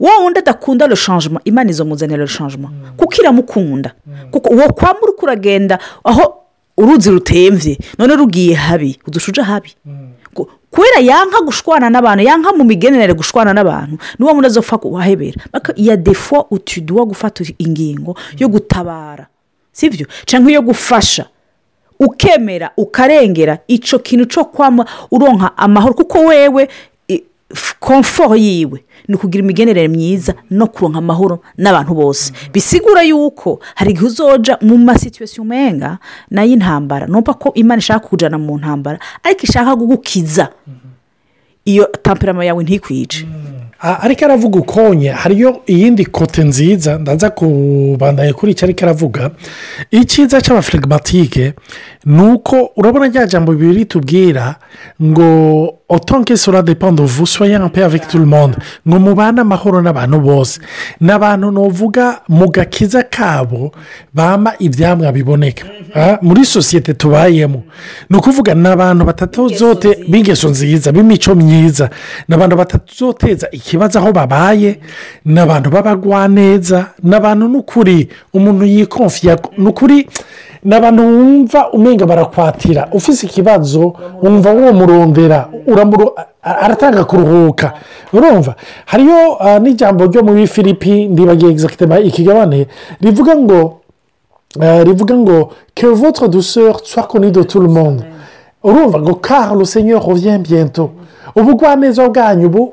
wa 0.00 0.18
wundi 0.22 0.38
adakunda 0.38 0.86
le 0.86 0.94
changement 0.96 1.42
imana 1.44 1.70
izomuzanira 1.70 2.22
le 2.22 2.28
changement. 2.30 2.70
Kuko 2.96 3.14
iramukunda. 3.20 3.94
Kuko 4.30 4.54
uwo 4.54 4.72
kwamba 4.72 5.00
uri 5.02 5.12
kuragenda 5.12 5.78
aho 6.04 6.34
uruzi 6.78 7.10
rutemvye 7.10 7.78
none 7.98 8.16
rugiye 8.16 8.54
habi 8.54 8.98
udushuja 9.06 9.44
habi. 9.44 9.74
Ku- 10.34 10.48
kubera 10.70 11.00
yanka 11.00 11.40
gushwana 11.42 11.90
n'abantu 11.90 12.22
yanka 12.24 12.52
mu 12.52 12.64
migenere 12.64 13.12
gushwana 13.14 13.52
n'abantu 13.52 13.98
niwo 14.18 14.34
muntu 14.34 14.46
azopfa 14.46 14.78
kuhahebera 14.78 15.40
iya 15.76 15.96
defo 15.96 16.46
utuduwa 16.50 17.04
gufata 17.10 17.44
ingingo 17.58 18.14
yo 18.38 18.48
gutabara 18.48 19.26
sibyo 19.72 20.06
cyangwa 20.26 20.50
iyo 20.50 20.62
gufasha 20.62 21.26
ukemera 22.00 22.70
ukarengera 22.76 23.58
icyo 23.68 23.98
kintu 23.98 24.24
cyo 24.26 24.44
kwama 24.44 24.86
uronka 25.10 25.56
amahoro. 25.58 25.94
Kuko 25.94 26.18
wewe 26.30 26.68
komforo 27.80 28.36
yiwe 28.36 28.84
ni 29.08 29.14
ukugira 29.14 29.44
imigenere 29.44 29.88
myiza 29.88 30.34
no 30.50 30.66
kuronka 30.66 30.98
amahoro 30.98 31.40
n'abantu 31.58 31.94
bose. 31.94 32.32
Bisigura 32.52 33.02
yuko 33.02 33.60
hari 33.74 33.90
igihe 33.90 34.06
uzoja 34.06 34.58
mu 34.60 34.78
masituwesiyo 34.78 35.42
umenga 35.42 35.98
na 36.30 36.42
yo 36.44 36.52
intambara. 36.52 37.06
Numva 37.06 37.34
ko 37.34 37.52
imana 37.54 37.78
ishaka 37.78 38.08
kujyana 38.08 38.38
mu 38.38 38.58
ntambara 38.58 38.98
ariko 39.24 39.40
ishaka 39.42 39.76
kugukiza. 39.76 40.48
Iyo 41.64 41.84
tamperama 42.02 42.44
yawe 42.44 42.64
ntikwice 42.64 43.26
A- 43.80 44.00
ariko 44.02 44.24
aravuga 44.24 44.58
ukonye. 44.58 45.08
Hariyo 45.10 45.60
iyindi 45.66 46.04
kote 46.06 46.44
nziza 46.44 46.98
ndaza 46.98 47.30
kubandanya 47.30 48.32
kuri 48.34 48.52
icyo 48.52 48.64
ariko 48.66 48.84
aravuga. 48.84 49.30
Icyiza 49.90 50.40
cy'abafirigimatike 50.40 51.52
ni 52.04 52.22
uko 52.22 52.70
urabona 52.76 53.08
rya 53.08 53.26
jambo 53.26 53.52
bibiri 53.52 53.84
tubwira 53.84 54.56
ngo 55.02 55.77
otonke 55.88 56.36
sora 56.36 56.62
depande 56.62 57.02
uvu 57.02 57.26
soya 57.26 57.58
mpe 57.58 57.78
avec 57.84 58.08
tout 58.08 58.18
le 58.18 58.26
monde. 58.26 58.56
Ngo 58.88 58.98
mubane 58.98 59.40
amahoro 59.40 59.80
n'abantu 59.82 60.20
bose. 60.20 60.60
Ni 61.00 61.10
abantu 61.12 61.50
nuvuga 61.50 62.20
mu 62.28 62.48
gakiza 62.50 63.02
kabo 63.02 63.72
bama 64.14 64.52
ibyamwa 64.58 65.12
biboneka. 65.12 65.64
Ah, 65.94 66.18
muri 66.22 66.44
sosiyete 66.44 66.94
tubayemo. 66.94 67.62
Ni 68.10 68.16
ukuvuga 68.16 68.54
ni 68.54 68.68
abantu 68.68 69.04
batatozote 69.04 69.98
b'ingeso 70.08 70.48
nziza. 70.48 70.92
b'imico 70.92 71.34
myiza. 71.34 71.90
Ni 72.28 72.34
abantu 72.34 72.56
batazoteza 72.56 73.48
ikibazo 73.50 73.98
aho 73.98 74.12
babaye 74.12 74.80
ni 75.24 75.40
abantu 75.40 75.70
b'abagwaneza 75.70 76.86
ni 77.02 77.14
abantu 77.14 77.48
n'ukuri 77.48 78.08
umuntu 78.34 78.64
yikonfiya 78.64 79.38
ni 79.58 79.66
ukuri 79.66 80.08
ni 80.64 80.74
abantu 80.74 81.02
wumva 81.02 81.70
umenga 81.72 82.06
barakwatira. 82.06 82.88
Ufite 82.92 83.26
ikibazo 83.26 83.92
wumva 84.22 84.50
wumurondera 84.52 85.48
uramuro- 85.66 86.14
a- 86.42 86.58
aratanga 86.64 87.04
kuruhuka. 87.04 87.72
Urumva? 88.12 88.54
Hariyo 88.86 89.38
n'ijambo 89.60 90.06
ryo 90.06 90.22
muri 90.22 90.46
filipi 90.46 91.08
ndibagiye 91.08 91.50
egizagitema 91.50 91.98
ikigabane 92.00 92.66
rivuga 93.00 93.36
ngo 93.36 93.80
rivuga 94.84 95.14
ngo 95.14 95.50
que 95.74 95.86
votre 95.86 96.28
douceur 96.28 96.80
soit 96.84 97.06
connue 97.06 97.30
de 97.30 97.42
tout 97.44 97.60
le 97.60 97.68
monde. 97.68 98.02
Urumva 98.64 98.98
ngo 98.98 99.20
le 99.58 99.64
seigneur 99.64 100.02
revient 100.04 100.38
bientôt. 100.38 100.90
Ubugwaneza 101.36 102.08
bwanyu 102.08 102.70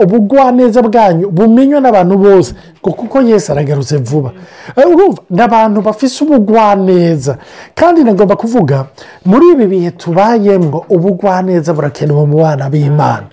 ubugwaneza 0.00 0.82
bwanyu 0.82 1.30
bumenywe 1.30 1.80
n'abantu 1.80 2.18
bose. 2.18 2.54
Kuko 2.80 3.20
yesu 3.22 3.52
aragarutse 3.52 3.96
vuba. 3.96 4.30
Eh, 4.76 4.86
urumva 4.86 5.22
ni 5.30 5.40
abantu 5.42 5.80
bafite 5.82 6.24
ubugwaneza 6.24 7.36
kandi 7.74 8.04
nagomba 8.04 8.36
kuvuga 8.36 8.86
muri 9.24 9.46
ibi 9.52 9.66
bihe 9.66 9.90
tubayemo 9.90 10.84
ubugwaneza 10.88 11.74
burakenewe 11.74 12.26
mu 12.26 12.36
bana 12.38 12.70
b'imana. 12.70 13.26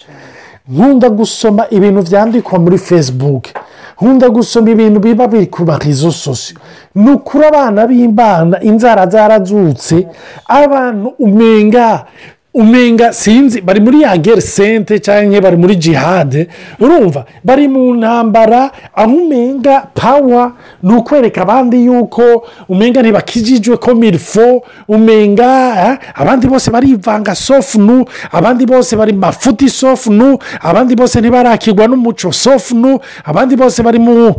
Nkunda 0.70 1.10
gusoma 1.10 1.66
ibintu 1.70 2.02
byandikwa 2.02 2.60
muri 2.60 2.78
fesibuke 2.78 3.54
nkunda 4.02 4.30
gusoma 4.30 4.70
ibintu 4.72 5.00
biba 5.00 5.28
biri 5.28 5.46
ku 5.48 5.64
marezo 5.66 6.12
sosiyo 6.12 6.60
ni 6.96 7.12
ukuri 7.12 7.46
abana 7.46 7.88
b'imana 7.88 8.60
inzara 8.64 9.08
zarazutse 9.08 10.08
abantu 10.48 11.08
umenga 11.20 12.06
umenga 12.56 13.14
sinzi 13.14 13.62
bari 13.62 13.80
muri 13.80 14.02
ya 14.02 14.18
gere 14.18 14.42
sente 14.42 15.00
cyangwa 15.00 15.42
bari 15.42 15.58
muri 15.58 15.76
jihade 15.76 16.48
urumva? 16.80 17.26
Bari 17.44 17.68
mu 17.68 17.94
ntambara 17.96 18.72
aho 18.96 19.12
umenga 19.16 19.88
pawa 19.94 20.52
ni 20.84 20.94
ukwereka 20.96 21.42
abandi 21.42 21.86
yuko 21.86 22.48
umenga 22.70 23.02
ntibakijijwe 23.02 23.78
ko 23.78 23.96
mirifo 23.96 24.64
umenga 24.88 25.48
eh, 25.92 25.98
abandi 26.16 26.48
bose 26.48 26.72
barivanga 26.72 27.36
sofunu 27.36 28.06
abandi 28.32 28.66
bose 28.66 28.96
bari 28.96 29.14
mafuti 29.14 29.70
sofunu 29.70 30.38
abandi 30.62 30.96
bose 30.96 31.20
ntibarakirwa 31.22 31.88
n'umuco 31.88 32.32
sofunu 32.32 33.00
abandi 33.26 33.56
bose 33.56 33.84
bari 33.84 34.00
mu 34.00 34.36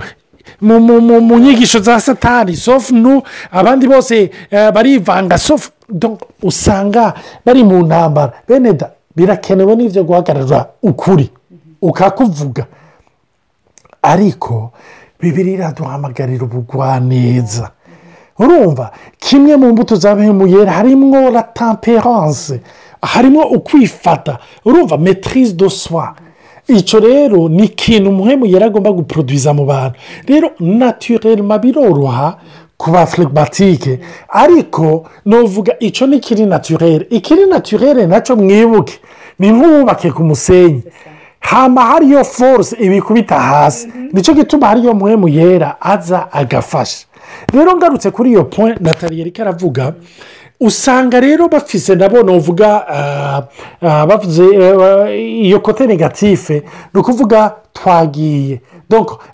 mu, 0.61 1.39
nyigisho 1.39 1.79
za 1.81 2.01
satani. 2.01 2.57
Sofunu 2.57 3.23
abandi 3.53 3.87
bose 3.89 4.31
eh, 4.51 4.71
barivanga. 4.73 5.39
Sofu 5.39 5.71
usanga 6.43 7.15
bari 7.45 7.65
mu 7.65 7.83
ntambara. 7.87 8.33
Bene 8.49 8.73
da 8.73 8.91
birakenewe 9.17 9.77
n'ibyo 9.77 10.05
guhagarara 10.05 10.67
ukuri. 10.83 11.31
Ukakuvuga. 11.83 12.67
Ariko 14.03 14.73
bibiri 15.21 15.53
iraduhamagarira 15.53 16.45
ubugwaneza. 16.45 17.71
Urumva 18.39 18.93
kimwe 19.19 19.57
mu 19.57 19.73
mbuto 19.73 19.97
za 19.97 20.11
yera 20.47 20.73
harimo 20.73 21.31
la 21.31 21.43
temperance 21.43 22.61
harimo 23.03 23.43
ukwifata. 23.43 24.39
Urumva 24.65 24.99
metirize 24.99 25.55
do 25.55 25.71
swa 25.71 26.15
icyo 26.69 27.01
rero 27.01 27.49
ni 27.49 27.65
ikintu 27.65 28.11
umuhemu 28.11 28.47
yari 28.47 28.65
agomba 28.65 28.93
guproduza 28.93 29.53
mu 29.55 29.65
bantu. 29.67 29.97
Rero 30.29 30.51
naturelma 30.61 31.59
biroroha 31.59 32.39
ku 32.77 32.91
ba 32.91 33.07
firigimatike 33.07 33.99
ariko 34.29 35.07
nuvuga 35.27 35.73
icyo 35.81 36.07
ni 36.07 36.21
kiri 36.21 36.47
naturere 36.47 37.07
ikiri 37.11 37.47
naturere 37.47 38.07
na 38.07 38.21
cyo 38.21 38.37
mwibuke 38.37 38.99
ni 39.39 39.49
nk'uwubake 39.53 40.11
ku 40.13 40.23
musenyi. 40.25 40.83
Hama 41.41 41.81
hariyo 41.85 42.25
force 42.25 42.77
ibikubita 42.81 43.41
hasi. 43.41 43.89
Nicyo 44.13 44.35
gituma 44.35 44.67
hariyo 44.67 44.95
muhemu 44.95 45.29
yera 45.29 45.77
aza 45.81 46.33
agafasha. 46.33 47.07
Rero 47.53 47.77
ngarutse 47.77 48.11
kuri 48.11 48.31
iyo 48.31 48.45
point 48.45 48.81
natali 48.81 49.19
yari 49.19 49.33
aravuga 49.41 49.95
usanga 50.61 51.21
rero 51.21 51.49
bafise 51.49 51.95
nabo 51.95 52.23
nuvuga 52.23 52.69
bavuze 53.81 54.45
iyo 55.43 55.61
kote 55.61 55.87
negatife 55.87 56.63
ni 56.95 57.01
ukuvuga 57.01 57.55
twagiye. 57.73 58.61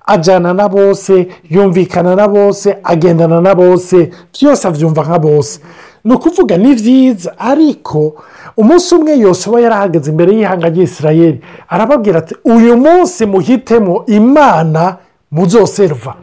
Ajyana 0.06 0.54
na 0.54 0.68
bose 0.68 1.28
yumvikana 1.50 2.16
na 2.16 2.28
bose 2.28 2.76
agendana 2.85 3.40
na 3.40 3.54
bose 3.54 4.11
byose 4.32 4.68
abyumva 4.68 5.02
nka 5.02 5.18
bose. 5.18 5.61
Ni 6.04 6.14
ukuvuga 6.14 6.56
ni 6.56 6.74
byiza 6.74 7.38
ariko 7.38 8.14
umunsi 8.56 8.94
umwe 8.94 9.18
yose 9.18 9.50
uba 9.50 9.61
yarahagaze 9.61 10.11
imbere 10.11 10.32
y'ihanga 10.35 10.68
ry'isirayeri 10.68 11.40
arababwira 11.68 12.18
ati 12.18 12.35
uyu 12.44 12.76
munsi 12.76 13.26
muhitemo 13.26 14.04
imana 14.06 14.96
muzoserva. 15.30 16.14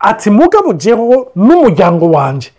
Ati 0.00 0.30
mugabo 0.30 0.72
jeho 0.72 1.26
n'umuryango 1.36 2.10
wanjye 2.10 2.50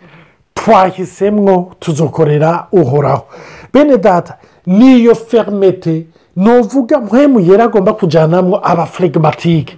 twahisemwo 0.64 1.72
tuzokorera 1.80 2.66
uhoraho. 2.72 3.24
Bene 3.72 3.96
data 3.98 4.36
niyo 4.66 5.14
ferimete 5.14 6.06
nuvuga 6.36 7.00
mwemu 7.00 7.40
yera 7.40 7.64
agomba 7.64 7.92
kujyanamo 7.92 8.60
abafirigimatike 8.62 9.76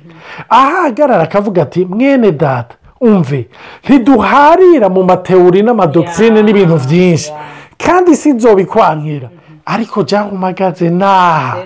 ahahagarara 0.48 1.22
akavuga 1.22 1.62
ati 1.62 1.84
mwene 1.84 2.32
data 2.32 2.74
umve 3.00 3.48
ntiduharira 3.84 4.88
mu 4.88 5.02
matewuri 5.02 5.62
n'amadokisine 5.62 6.42
n'ibintu 6.42 6.78
byinshi. 6.88 7.32
Kandi 7.78 8.16
si 8.16 8.32
nzobikwankira 8.32 9.28
ariko 9.66 10.02
jya 10.02 10.24
umagaze 10.24 10.90
naha 10.90 11.56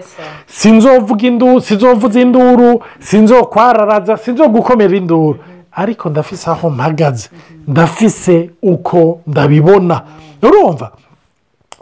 sinzovuga 0.46 1.26
induru 1.26 1.60
sinzovuza 1.60 2.20
induru 2.20 2.80
sinzokwararaza 3.00 4.16
sinzogukomera 4.16 4.96
induru. 4.96 5.38
Ariko 5.78 6.08
ndafise 6.10 6.50
aho 6.50 6.70
mpagaze. 6.70 7.28
Ndafise 7.68 8.50
uko 8.62 9.20
ndabibona. 9.26 10.02
Urumva? 10.42 10.90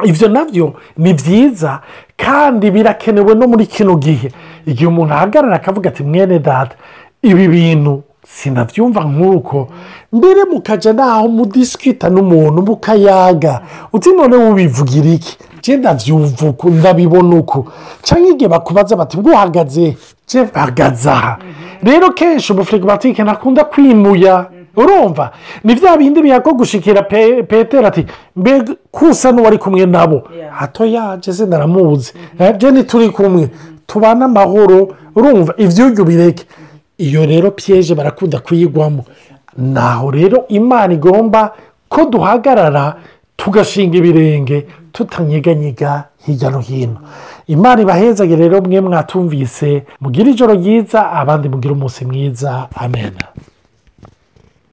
Ibyo 0.04 0.28
na 0.28 0.44
byo 0.44 0.74
ni 0.96 1.14
byiza 1.14 1.80
kandi 2.16 2.70
birakenewe 2.70 3.34
no 3.34 3.46
muri 3.48 3.66
kino 3.66 3.96
gihe. 3.96 4.28
Igihe 4.66 4.86
umuntu 4.86 5.14
ahagarara 5.14 5.56
akavuga 5.56 5.88
ati 5.90 6.02
mwene 6.02 6.38
data 6.38 6.76
ibi 7.22 7.48
bintu 7.48 8.02
sinabyumva 8.26 9.00
nk'uko. 9.04 9.68
Mbere 10.12 10.44
mukajya 10.44 10.92
naho 10.92 11.28
mudisikita 11.28 12.10
n'umuntu 12.10 12.62
mukayaga. 12.62 13.60
Uti 13.92 14.08
none 14.12 14.36
ubivugira 14.36 15.08
iki? 15.08 15.38
Genda 15.66 15.94
byumva 15.94 16.46
uku 16.48 16.70
ndabibona 16.70 17.36
uku 17.36 17.66
cyangwa 18.02 18.30
igihe 18.30 18.48
bakubaza 18.48 18.96
bati 18.96 19.16
uhagaze? 19.18 19.96
Je 20.28 20.42
mpagaze 20.42 21.10
aha 21.10 21.38
rero 21.82 22.10
kenshi 22.12 22.52
umufirigomatike 22.52 23.22
ntakunda 23.22 23.64
kwimuya. 23.64 24.46
Urumva? 24.76 25.30
Ni 25.64 25.74
bya 25.74 25.96
bindi 25.96 26.22
biyako 26.22 26.52
gushikira 26.54 27.02
petero 27.02 27.86
ati 27.86 28.06
mbega 28.36 28.74
kusa 28.90 29.32
n'uwari 29.32 29.58
kumwe 29.58 29.86
nabo. 29.86 30.22
Hato 30.50 30.84
yaje 30.86 31.32
se 31.32 31.46
ndaramuzi 31.46 32.12
jeni 32.58 32.84
turi 32.84 33.08
kumwe. 33.10 33.48
Tubane 33.86 34.24
amahoro. 34.24 34.88
Urumva? 35.14 35.54
Iby'ibyo 35.56 36.04
bireke. 36.04 36.44
Iyo 36.98 37.26
rero 37.26 37.50
piyeje 37.50 37.94
barakunda 37.94 38.38
kuyigwamo. 38.38 39.04
Naho 39.56 40.10
rero 40.10 40.44
imana 40.48 40.94
igomba 40.94 41.52
ko 41.88 42.04
duhagarara 42.04 42.96
tugashinga 43.36 43.96
ibirenge 43.98 44.66
tutanyeganyega 44.96 46.04
hirya 46.26 46.50
no 46.50 46.60
hino 46.60 46.96
imana 47.46 47.82
ibahezage 47.82 48.36
rero 48.36 48.60
mwe 48.60 48.80
mwatumvise 48.80 49.84
mugire 50.00 50.30
ijoro 50.30 50.54
ryiza 50.54 51.12
abandi 51.12 51.48
mugire 51.48 51.72
umunsi 51.74 52.04
mwiza 52.04 52.68
amen 52.74 53.12